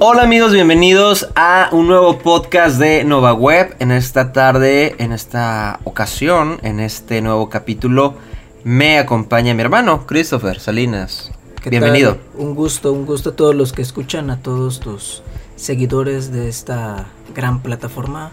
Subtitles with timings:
[0.00, 3.74] Hola amigos, bienvenidos a un nuevo podcast de Nova Web.
[3.80, 8.14] En esta tarde, en esta ocasión, en este nuevo capítulo,
[8.62, 11.32] me acompaña mi hermano Christopher Salinas.
[11.60, 12.14] ¿Qué Bienvenido.
[12.14, 12.46] tal?
[12.46, 15.24] Un gusto, un gusto a todos los que escuchan, a todos tus
[15.56, 18.30] seguidores de esta gran plataforma,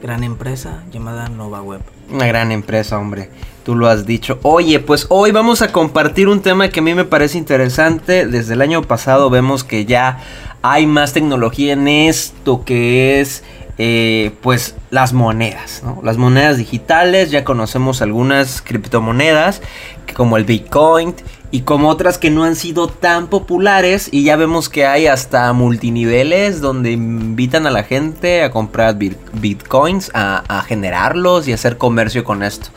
[0.00, 1.80] gran empresa llamada Nova Web.
[2.12, 3.28] Una gran empresa, hombre.
[3.64, 4.40] Tú lo has dicho.
[4.42, 8.26] Oye, pues hoy vamos a compartir un tema que a mí me parece interesante.
[8.26, 10.18] Desde el año pasado vemos que ya
[10.62, 13.44] hay más tecnología en esto que es,
[13.78, 16.00] eh, pues, las monedas, ¿no?
[16.02, 17.30] Las monedas digitales.
[17.30, 19.62] Ya conocemos algunas criptomonedas,
[20.16, 21.14] como el Bitcoin
[21.52, 24.08] y como otras que no han sido tan populares.
[24.10, 29.18] Y ya vemos que hay hasta multiniveles donde invitan a la gente a comprar bit-
[29.34, 32.70] Bitcoins, a, a generarlos y hacer comercio con esto.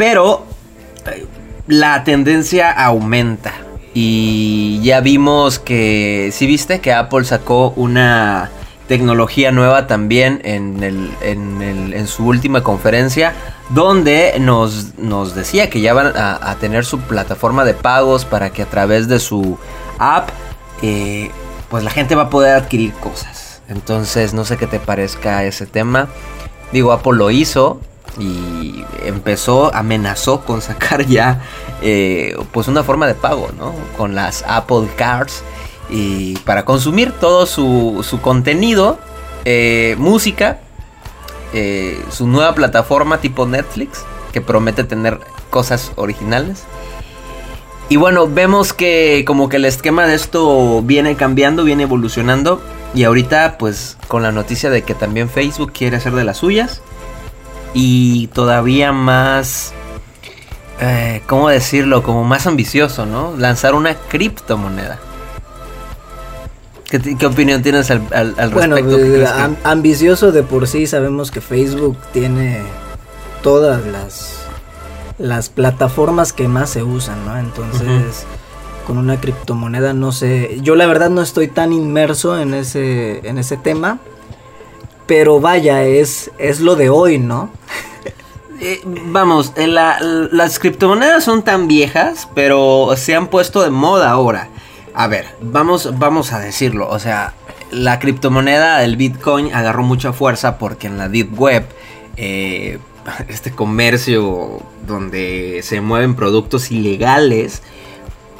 [0.00, 0.46] Pero
[1.12, 1.26] eh,
[1.66, 3.52] la tendencia aumenta.
[3.92, 8.50] Y ya vimos que, si viste que Apple sacó una
[8.88, 13.34] tecnología nueva también en, su última conferencia,
[13.68, 18.62] donde nos, decía que ya van a, a tener su plataforma de pagos para que
[18.62, 19.58] a través de su
[19.98, 20.30] app,
[20.80, 21.30] eh,
[21.68, 23.60] pues la gente va a poder adquirir cosas.
[23.68, 26.08] Entonces, no sé qué te parezca ese tema.
[26.72, 27.82] Digo, Apple lo hizo
[28.18, 31.40] y empezó, amenazó con sacar ya
[31.82, 33.74] eh, pues una forma de pago, ¿no?
[33.96, 35.42] Con las Apple Cards
[35.88, 38.98] y para consumir todo su, su contenido,
[39.44, 40.60] eh, música,
[41.52, 45.18] eh, su nueva plataforma tipo Netflix que promete tener
[45.50, 46.64] cosas originales.
[47.88, 52.62] Y bueno, vemos que como que el esquema de esto viene cambiando, viene evolucionando.
[52.94, 56.82] Y ahorita pues con la noticia de que también Facebook quiere hacer de las suyas.
[57.74, 59.72] Y todavía más...
[60.80, 62.02] eh, ¿Cómo decirlo?
[62.02, 63.34] Como más ambicioso, ¿no?
[63.36, 64.98] Lanzar una criptomoneda.
[66.90, 68.96] ¿Qué, qué opinión tienes al, al- al Bueno, respecto?
[68.96, 72.60] ¿Qué eh, crees que- am- ambicioso de por sí, sabemos que Facebook tiene
[73.42, 74.32] todas las,
[75.18, 77.38] las plataformas que más se usan, ¿no?
[77.38, 78.24] Entonces,
[78.88, 83.38] con una criptomoneda, no sé, yo la verdad no estoy tan inmerso en ese, en
[83.38, 84.00] ese tema,
[85.10, 87.50] pero vaya, es, es lo de hoy, ¿no?
[88.62, 89.98] Eh, vamos, eh, la-
[90.32, 94.48] las criptomonedas son tan viejas, pero se han puesto de moda ahora.
[94.92, 96.86] A ver, vamos, vamos a decirlo.
[96.90, 97.32] O sea,
[97.70, 101.64] la criptomoneda del Bitcoin agarró mucha fuerza porque en la Deep Web,
[102.18, 102.78] eh,
[103.28, 107.62] este comercio donde se mueven productos ilegales,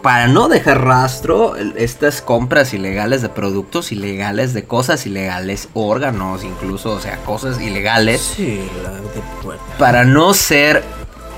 [0.02, 6.92] para no dejar rastro, estas compras ilegales de productos ilegales, de cosas ilegales, órganos incluso,
[6.92, 10.84] o sea, cosas ilegales Sí, la de para no ser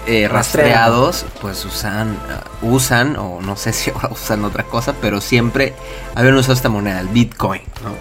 [0.06, 1.10] eh, Rastreado.
[1.10, 2.16] rastreados, pues usan,
[2.62, 5.74] uh, usan, o no sé si ahora usan otra cosa, pero siempre
[6.14, 7.94] habían usado esta moneda, el Bitcoin, ¿no?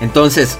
[0.00, 0.58] Entonces,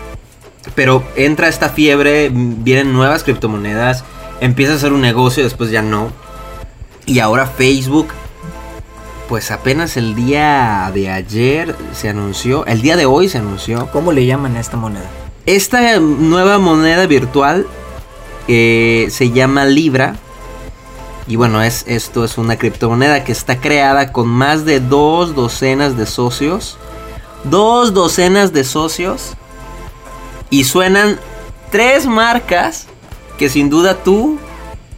[0.74, 4.04] pero entra esta fiebre, vienen nuevas criptomonedas,
[4.40, 6.10] empieza a ser un negocio, después ya no.
[7.06, 8.08] Y ahora Facebook,
[9.28, 14.12] pues apenas el día de ayer se anunció, el día de hoy se anunció ¿Cómo
[14.12, 15.08] le llaman a esta moneda?
[15.46, 17.66] esta nueva moneda virtual
[18.48, 20.16] eh, se llama Libra.
[21.26, 25.96] Y bueno, es, esto es una criptomoneda que está creada con más de dos docenas
[25.96, 26.78] de socios.
[27.44, 29.34] Dos docenas de socios.
[30.50, 31.18] Y suenan
[31.70, 32.86] tres marcas
[33.38, 34.38] que sin duda tú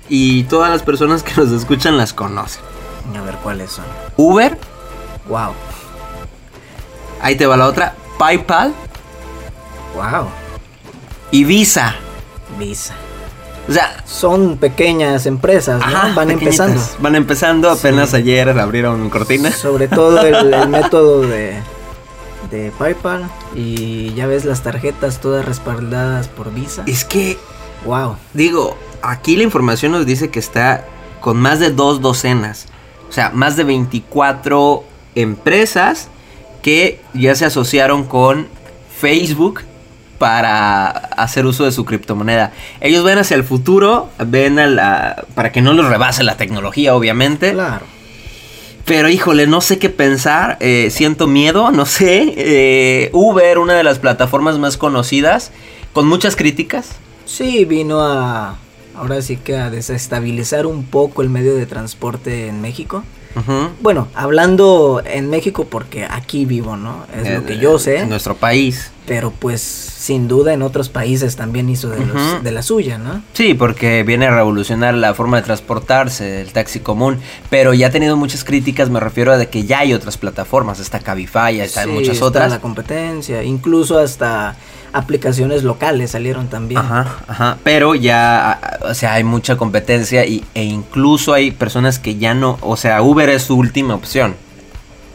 [0.08, 2.69] y todas las personas que nos escuchan las conocen.
[3.16, 3.84] A ver cuáles son.
[4.16, 4.58] Uber,
[5.28, 5.52] Wow,
[7.20, 7.94] ahí te va la otra.
[8.18, 8.72] PayPal
[9.94, 10.26] wow,
[11.30, 11.94] y Visa.
[12.58, 12.94] Visa.
[13.68, 15.84] O sea, Son pequeñas empresas, ¿no?
[15.86, 16.68] Ajá, Van pequeñitas.
[16.68, 17.02] empezando.
[17.02, 18.16] Van empezando, apenas Sí.
[18.16, 19.52] ayer abrieron cortina.
[19.52, 21.60] Sobre todo el, el método de,
[22.50, 23.30] de PayPal.
[23.54, 26.82] Y ya ves las tarjetas todas respaldadas por Visa.
[26.86, 27.38] Es que,
[27.84, 28.16] Wow.
[28.34, 30.84] digo, aquí la información nos dice que está
[31.20, 32.66] con más de dos docenas.
[33.10, 34.84] O sea, más de 24
[35.16, 36.08] empresas
[36.62, 38.46] que ya se asociaron con
[38.98, 39.62] Facebook
[40.18, 42.52] para hacer uso de su criptomoneda.
[42.80, 45.24] Ellos ven hacia el futuro, ven a la...
[45.34, 47.52] para que no los rebase la tecnología, obviamente.
[47.52, 47.84] Claro.
[48.84, 52.34] Pero híjole, no sé qué pensar, eh, siento miedo, no sé.
[52.36, 55.52] Eh, Uber, una de las plataformas más conocidas,
[55.92, 56.90] con muchas críticas.
[57.24, 58.56] Sí, vino a.
[59.00, 63.02] Ahora sí que a desestabilizar un poco el medio de transporte en México.
[63.80, 67.06] Bueno, hablando en México porque aquí vivo, ¿no?
[67.16, 68.00] Es lo que yo sé.
[68.00, 68.90] En nuestro país.
[69.06, 72.04] Pero pues sin duda en otros países también hizo de,
[72.42, 73.22] de la suya, ¿no?
[73.32, 77.18] Sí, porque viene a revolucionar la forma de transportarse, el taxi común,
[77.48, 80.78] pero ya ha tenido muchas críticas, me refiero a de que ya hay otras plataformas,
[80.78, 82.50] está Cabify, está sí, muchas está otras.
[82.50, 84.56] la competencia, incluso hasta
[84.92, 86.80] aplicaciones locales salieron también.
[86.80, 92.16] Ajá, ajá, pero ya, o sea, hay mucha competencia y, e incluso hay personas que
[92.16, 94.34] ya no, o sea, Uber es su última opción.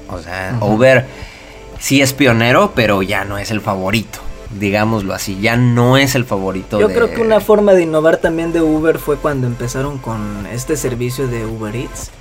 [0.10, 1.06] O sea, Uber
[1.80, 4.19] sí es pionero, pero ya no es el favorito.
[4.60, 6.80] Digámoslo así, ya no es el favorito.
[6.80, 10.77] Yo creo que una forma de innovar también de Uber fue cuando empezaron con este
[10.77, 12.12] servicio de Uber Eats.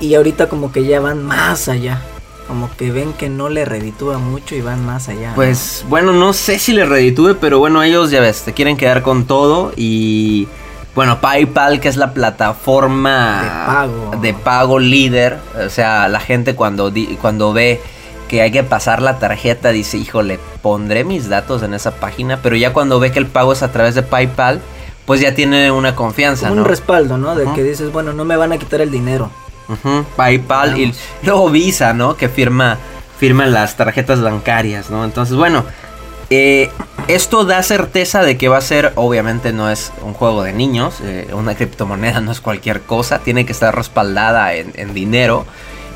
[0.00, 2.02] Y ahorita como que ya van más allá
[2.46, 5.32] como que ven que no le reditúa mucho y van más allá.
[5.34, 9.02] Pues bueno, no sé si le reditúe, pero bueno, ellos ya ves, te quieren quedar
[9.02, 10.48] con todo y
[10.94, 16.54] bueno, PayPal que es la plataforma de pago, de pago líder, o sea, la gente
[16.54, 17.80] cuando cuando ve
[18.28, 22.56] que hay que pasar la tarjeta dice, "Híjole, pondré mis datos en esa página", pero
[22.56, 24.60] ya cuando ve que el pago es a través de PayPal,
[25.04, 27.36] pues ya tiene una confianza, Un respaldo, ¿no?
[27.36, 29.30] De que dices, "Bueno, no me van a quitar el dinero."
[30.16, 32.16] PayPal y luego Visa, ¿no?
[32.16, 32.78] Que firma,
[33.18, 35.04] firma las tarjetas bancarias, ¿no?
[35.04, 35.64] Entonces, bueno,
[36.30, 36.70] eh,
[37.06, 40.96] esto da certeza de que va a ser, obviamente no es un juego de niños,
[41.02, 45.46] eh, una criptomoneda no es cualquier cosa, tiene que estar respaldada en, dinero,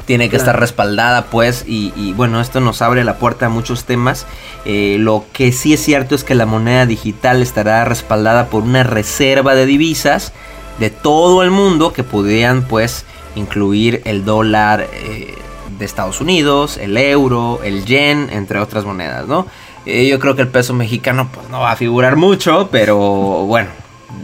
[0.06, 4.26] tiene que estar respaldada pues, y, bueno, esto nos abre la puerta a muchos temas.
[4.64, 8.82] Eh, lo que sí es cierto es que la moneda digital estará respaldada por una
[8.82, 10.32] reserva de divisas
[10.78, 13.04] de todo el mundo que podrían pues
[13.34, 15.34] incluir el dólar eh,
[15.78, 19.46] de Estados Unidos, el euro, el yen, entre otras monedas, ¿no?
[19.86, 22.98] Eh, yo creo que el peso mexicano pues no va a figurar mucho, pero
[23.46, 23.70] bueno,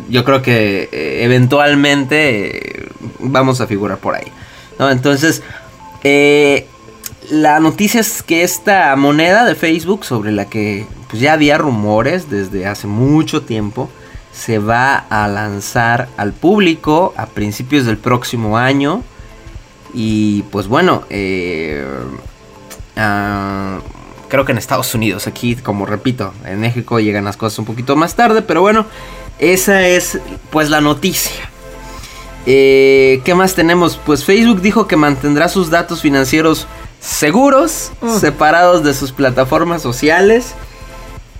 [0.08, 2.88] yo creo que eh, eventualmente
[3.20, 4.30] vamos a figurar por ahí,
[4.78, 4.90] ¿no?
[4.90, 5.42] Entonces,
[7.30, 12.30] la noticia es que esta moneda de Facebook sobre la que pues, ya había rumores
[12.30, 13.90] desde hace mucho tiempo,
[14.36, 19.02] se va a lanzar al público a principios del próximo año.
[19.94, 21.86] Y pues bueno, eh,
[22.96, 23.78] ah,
[24.28, 27.96] creo que en Estados Unidos, aquí como repito, en México llegan las cosas un poquito
[27.96, 28.84] más tarde, pero bueno,
[29.38, 30.18] esa es
[30.50, 31.50] pues la noticia.
[32.44, 33.98] Eh, ¿Qué más tenemos?
[34.04, 36.66] Pues Facebook dijo que mantendrá sus datos financieros
[37.00, 38.18] seguros, mm.
[38.18, 40.54] separados de sus plataformas sociales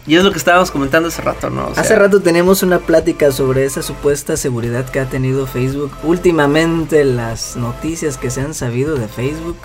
[0.07, 1.71] y es lo que estábamos comentando hace rato, ¿no?
[1.77, 5.91] hace rato tenemos una plática sobre esa supuesta seguridad que ha tenido Facebook.
[6.05, 9.57] Últimamente las noticias que se han sabido de Facebook,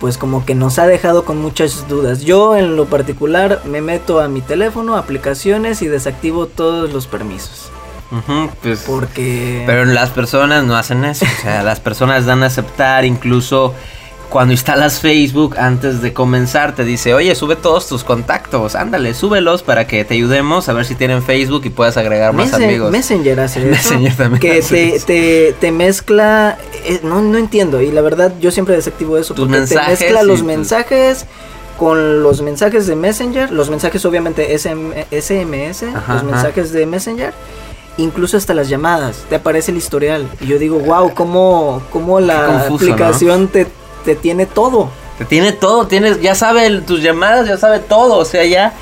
[0.00, 2.22] pues como que nos ha dejado con muchas dudas.
[2.22, 7.70] Yo en lo particular me meto a mi teléfono, aplicaciones y desactivo todos los permisos.
[8.62, 9.64] pues, Porque...
[9.66, 11.26] Pero las personas no hacen eso.
[11.26, 13.74] o sea, las personas dan a aceptar incluso
[14.30, 19.62] cuando instalas Facebook antes de comenzar te dice, oye, sube todos tus contactos, ándale, súbelos
[19.62, 22.90] para que te ayudemos a ver si tienen Facebook y puedas agregar más amigos.
[22.90, 24.62] Messenger hace Messenger también que
[25.06, 29.48] te, te, mezcla, eh, no, no entiendo, y la verdad yo siempre desactivo eso, tus
[29.48, 31.26] porque te mezcla los mensajes
[31.78, 37.34] con los mensajes de Messenger, los mensajes obviamente SMS, los mensajes de Messenger
[37.98, 40.28] incluso hasta las llamadas, te aparece el historial.
[40.40, 43.66] Y yo digo, wow, cómo, cómo la aplicación te
[44.06, 44.88] te tiene todo.
[45.18, 48.16] Te tiene todo, tienes, ya sabe tus llamadas, ya sabe todo.
[48.16, 48.72] O sea, ya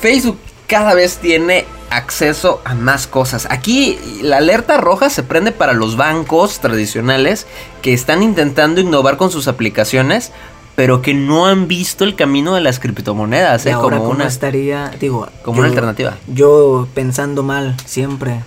[0.00, 3.46] Facebook cada vez tiene acceso a más cosas.
[3.50, 7.46] Aquí la alerta roja se prende para los bancos tradicionales
[7.82, 10.32] que están intentando innovar con sus aplicaciones,
[10.74, 13.74] pero que no han visto el camino de las criptomonedas, ¿eh?
[13.74, 16.16] como una estaría, digo, como una alternativa.
[16.28, 18.42] Yo pensando mal siempre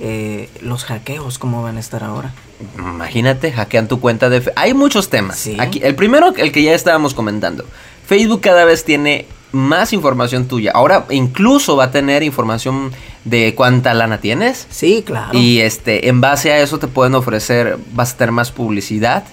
[0.00, 2.32] eh, los hackeos, ¿cómo van a estar ahora?
[2.78, 4.52] Imagínate, hackean tu cuenta de...
[4.56, 5.48] Hay muchos temas.
[5.58, 7.64] Aquí, el primero, el que ya estábamos comentando.
[8.06, 10.72] Facebook cada vez tiene más información tuya.
[10.74, 12.92] Ahora incluso va a tener información
[13.24, 14.66] de cuánta lana tienes.
[14.70, 15.36] Sí, claro.
[15.36, 19.24] Y este, en base a eso te pueden ofrecer, vas a tener más publicidad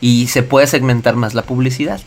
[0.00, 2.00] y se puede segmentar más la publicidad.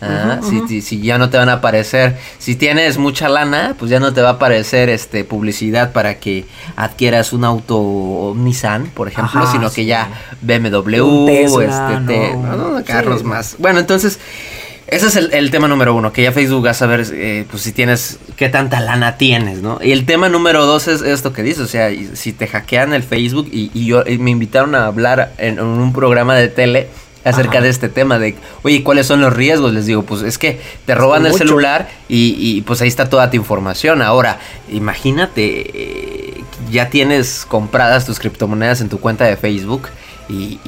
[0.00, 4.12] Ah, si, ya no te van a aparecer, si tienes mucha lana, pues ya no
[4.12, 6.44] te va a aparecer este publicidad para que
[6.76, 10.08] adquieras un auto Nissan, por ejemplo, sino que ya
[10.42, 11.28] BMW,
[11.62, 12.36] este,
[12.84, 13.56] carros más.
[13.58, 14.18] Bueno, entonces
[14.88, 17.72] ese es el, tema número uno, que ya Facebook va a saber eh, pues si
[17.72, 19.80] tienes, qué tanta lana tienes, ¿no?
[19.82, 23.02] Y el tema número dos es esto que dices, o sea, si te hackean el
[23.02, 26.88] Facebook y, yo me invitaron a hablar en un programa de tele
[27.26, 29.72] acerca de este tema de, oye, ¿cuáles son los riesgos?
[29.72, 33.36] Les digo, pues es que te roban el celular y, pues ahí está toda tu
[33.36, 34.02] información.
[34.02, 34.38] Ahora,
[34.70, 39.88] imagínate, eh, ya tienes compradas tus criptomonedas en tu cuenta de Facebook
[40.28, 40.58] y,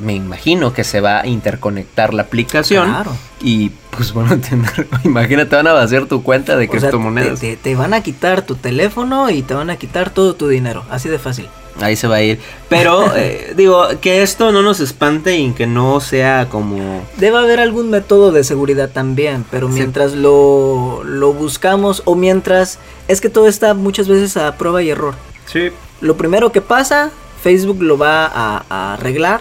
[0.00, 2.88] me imagino que se va a interconectar la aplicación.
[2.88, 3.12] Claro.
[3.40, 7.38] Y pues van a tener, imagínate, van a vaciar tu cuenta de O sea, criptomonedas.
[7.38, 10.48] te, te- te van a quitar tu teléfono y te van a quitar todo tu
[10.48, 10.84] dinero.
[10.90, 11.46] Así de fácil.
[11.80, 12.38] Ahí se va a ir.
[12.68, 17.04] Pero eh, digo, que esto no nos espante y que no sea como...
[17.16, 19.74] Debe haber algún método de seguridad también, pero Sí.
[19.74, 22.78] mientras lo, lo buscamos o mientras...
[23.08, 25.14] Es que todo está muchas veces a prueba y error.
[25.46, 25.70] Sí.
[26.00, 27.10] Lo primero que pasa,
[27.42, 29.40] Facebook lo va a, a arreglar,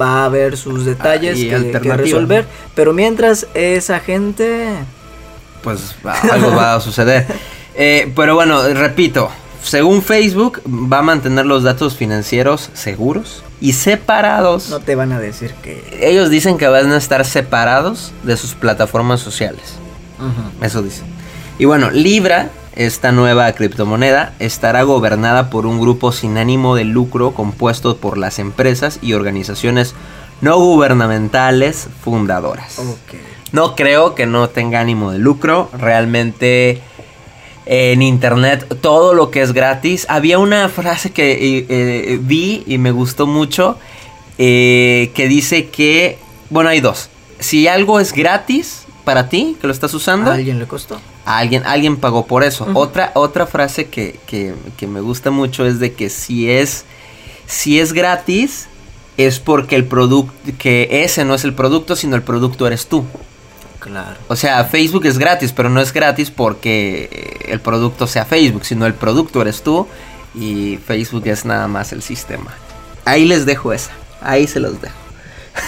[0.00, 4.74] va a ver sus detalles Ah, y que, resolver, pero mientras esa gente...
[5.62, 5.94] Pues
[6.30, 7.26] algo va a suceder.
[7.76, 9.28] Eh, pero bueno, repito,
[9.64, 14.68] según Facebook va a mantener los datos financieros seguros y separados.
[14.68, 15.82] No te van a decir que...
[16.02, 19.74] Ellos dicen que van a estar separados de sus plataformas sociales.
[20.60, 21.06] Eso dicen.
[21.58, 27.32] Y bueno, Libra, esta nueva criptomoneda, estará gobernada por un grupo sin ánimo de lucro
[27.32, 29.94] compuesto por las empresas y organizaciones
[30.40, 32.78] no gubernamentales fundadoras.
[32.80, 33.14] Ok.
[33.52, 35.70] No creo que no tenga ánimo de lucro.
[35.78, 36.82] Realmente
[37.66, 40.06] en internet todo lo que es gratis.
[40.08, 43.78] Había una frase que eh, eh, vi y me gustó mucho.
[44.38, 46.18] eh, que dice que,
[46.50, 47.08] bueno, hay dos.
[47.38, 51.00] Si algo es gratis para ti, que lo estás usando, ¿A alguien le costó?
[51.24, 52.66] alguien, alguien pagó por eso.
[52.74, 56.84] Otra, otra frase que, que- que me gusta mucho es de que si es,
[57.46, 58.66] si es gratis,
[59.16, 63.04] es porque el producto, que ese no es el producto, sino el producto eres tú.
[63.84, 64.16] Claro.
[64.28, 68.64] O sea, Facebook es gratis, pero no es gratis porque eh, el producto sea Facebook,
[68.64, 69.86] sino el producto eres tú
[70.34, 72.54] y Facebook es nada más el sistema.
[73.04, 73.90] Ahí les dejo esa,
[74.22, 74.94] ahí se los dejo.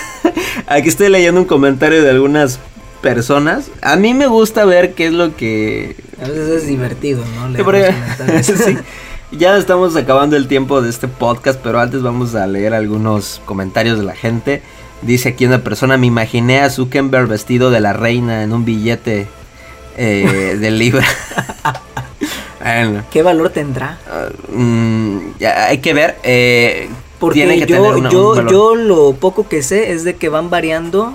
[0.66, 2.58] Aquí estoy leyendo un comentario de algunas
[3.02, 3.70] personas.
[3.82, 5.94] A mí me gusta ver qué es lo que...
[6.18, 7.50] A veces es divertido, ¿no?
[7.50, 7.94] Leer.
[8.42, 8.78] Sí.
[9.32, 13.99] Ya estamos acabando el tiempo de este podcast, pero antes vamos a leer algunos comentarios
[13.99, 14.62] de la gente.
[15.06, 19.26] Dice aquí una persona, me imaginé a Zuckerberg vestido de la reina en un billete
[19.96, 21.06] eh, de libra.
[22.60, 23.98] Bueno, ¿Qué valor tendrá?
[24.10, 25.18] ah, mm,
[25.68, 26.16] hay que ver.
[26.25, 26.88] eh,
[27.20, 28.50] Porque tiene que yo, tener una- un yo, valor.
[28.50, 31.14] yo lo poco que sé es de que van variando.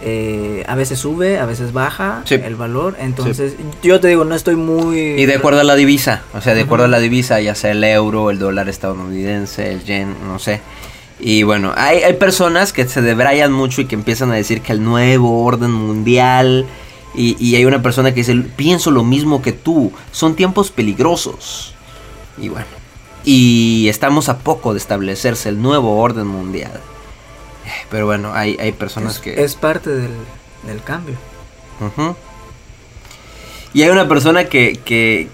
[0.00, 2.36] eh, a veces sube, a veces baja Sí.
[2.36, 2.94] el valor.
[3.00, 4.96] Entonces, yo te digo, no estoy muy.
[5.20, 7.72] Y de acuerdo a la divisa, o sea, de acuerdo a la divisa, ya sea
[7.72, 10.60] el euro, el dólar estadounidense, el yen, no sé.
[11.20, 14.72] Y bueno, hay, hay personas que se debrayan mucho y que empiezan a decir que
[14.72, 16.66] el nuevo orden mundial.
[17.14, 21.74] Y, y hay una persona que dice, pienso lo mismo que tú, son tiempos peligrosos.
[22.36, 22.68] Y bueno,
[23.24, 26.80] y estamos a poco de establecerse el nuevo orden mundial.
[27.90, 29.42] Pero bueno, hay, hay personas es, que...
[29.42, 30.12] es parte del,
[30.66, 31.16] del cambio.
[33.74, 35.28] Y hay una persona que, que,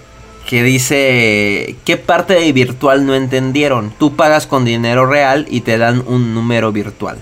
[0.47, 3.91] que dice, ¿qué parte de virtual no entendieron?
[3.97, 7.17] Tú pagas con dinero real y te dan un número virtual.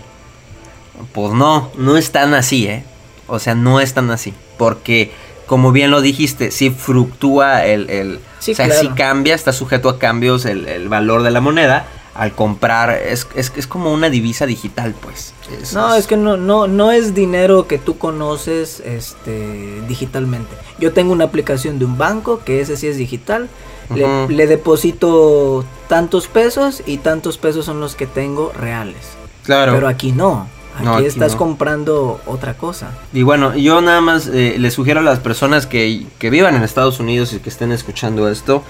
[1.13, 2.83] Pues no, no es tan así, ¿eh?
[3.27, 4.33] O sea, no es tan así.
[4.57, 5.11] Porque,
[5.45, 7.89] como bien lo dijiste, si fluctúa el...
[7.89, 8.81] el Sí, o sea, claro.
[8.81, 11.87] si cambia, está sujeto a cambios el, el valor de la moneda.
[12.15, 15.33] Al comprar, es, es, es como una divisa digital, pues.
[15.61, 20.55] Es- No, es que no, no, no es dinero que tú conoces este, digitalmente.
[20.79, 23.49] Yo tengo una aplicación de un banco que ese sí es digital.
[23.93, 28.97] Le, le deposito tantos pesos y tantos pesos son los que tengo reales.
[29.43, 29.73] Claro.
[29.73, 30.47] Pero aquí no.
[30.75, 31.37] Aquí, No, aquí estás no.
[31.39, 32.91] comprando otra cosa.
[33.11, 36.63] Y bueno, yo nada más eh, les sugiero a las personas que, que vivan en
[36.63, 38.63] Estados Unidos y que estén escuchando esto,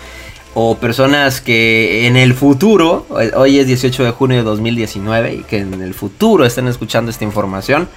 [0.54, 5.44] o personas que en el futuro, eh, hoy es 18 de junio de 2019, y
[5.44, 7.88] que en el futuro estén escuchando esta información,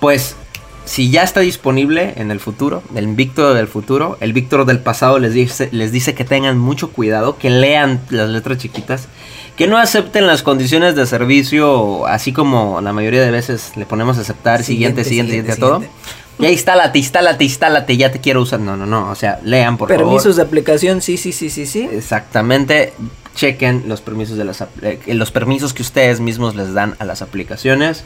[0.00, 0.36] pues
[0.84, 5.18] si ya está disponible en el futuro, el Víctor del futuro, el Víctor del pasado
[5.18, 9.06] les dice, les dice que tengan mucho cuidado, que lean las letras chiquitas,
[9.56, 14.18] que no acepten las condiciones de servicio, así como la mayoría de veces le ponemos
[14.18, 15.82] a aceptar siguiente, siguiente, siguiente, a todo.
[16.42, 18.60] Ya instálate, instálate, instálate, ya te quiero usar.
[18.60, 20.36] No, no, no, o sea, lean por Permisos favor.
[20.36, 21.88] de aplicación, sí, sí, sí, sí, sí.
[21.90, 22.92] Exactamente,
[23.34, 27.22] chequen los permisos de las eh, los permisos que ustedes mismos les dan a las
[27.22, 28.04] aplicaciones.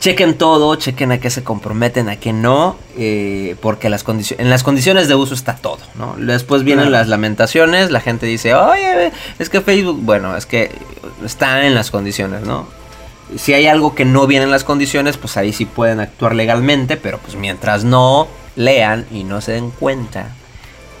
[0.00, 4.04] Chequen todo, chequen a qué se comprometen, a qué no, eh, porque las
[4.36, 6.16] en las condiciones de uso está todo, ¿no?
[6.18, 6.98] Después vienen Claro.
[6.98, 10.72] las lamentaciones, la gente dice, oye, es que Facebook, bueno, es que
[11.24, 12.66] está en las condiciones, ¿no?
[13.36, 16.96] Si hay algo que no viene en las condiciones, pues ahí sí pueden actuar legalmente,
[16.96, 20.28] pero pues mientras no lean y no se den cuenta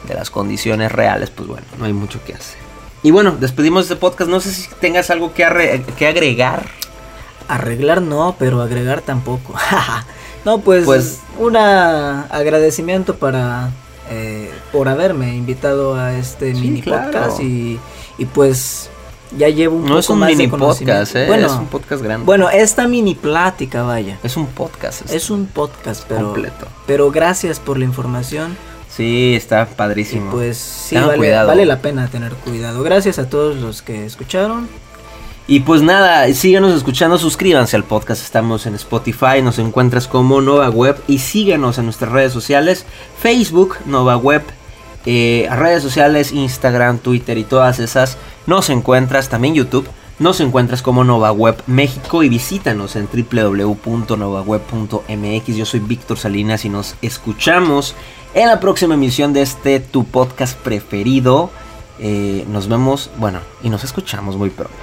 [0.08, 2.58] de las condiciones reales, pues bueno, no hay mucho que hacer.
[3.02, 4.30] Y bueno, despedimos este podcast.
[4.30, 6.66] No sé si tengas algo que, arre- que agregar.
[7.48, 9.54] Arreglar no, pero agregar tampoco.
[10.46, 13.70] no, pues, Pues- un agradecimiento para
[14.10, 17.10] eh, por haberme invitado a este Sí, mini claro.
[17.10, 17.78] podcast y,
[18.18, 18.90] y pues
[19.36, 21.26] ya llevo un no poco es un más mini de podcast, ¿eh?
[21.26, 22.24] Bueno, es un podcast grande.
[22.26, 24.18] bueno, esta mini plática, vaya.
[24.22, 25.02] es un podcast.
[25.02, 25.16] este.
[25.16, 26.66] Es un podcast, pero completo.
[26.86, 28.56] pero gracias por la información
[28.88, 30.30] Sí, está y padrísimo.
[30.30, 31.48] pues sí Tengan vale, cuidado.
[31.48, 32.82] vale la pena tener cuidado.
[32.84, 34.68] Gracias a todos los que escucharon.
[35.46, 40.70] Y pues nada, síganos escuchando, suscríbanse al podcast, estamos en Spotify, nos encuentras como Nova
[40.70, 42.86] Web y síguenos en nuestras redes sociales,
[43.20, 44.42] Facebook, Nova Web,
[45.04, 51.04] eh, redes sociales, Instagram, Twitter y todas esas, nos encuentras también YouTube, nos encuentras como
[51.04, 55.56] Nova Web México y visítanos en www.novaweb.mx.
[55.56, 57.96] Yo soy Víctor Salinas y nos escuchamos
[58.34, 61.50] en la próxima emisión de este tu podcast preferido.
[61.98, 64.74] Eh, nos vemos, bueno, y nos escuchamos muy pronto.